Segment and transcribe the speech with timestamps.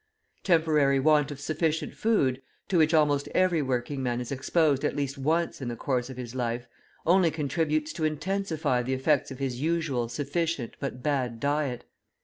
[0.43, 5.15] Temporary want of sufficient food, to which almost every working man is exposed at least
[5.15, 6.67] once in the course of his life,
[7.05, 11.85] only contributes to intensify the effects of his usual sufficient but bad diet.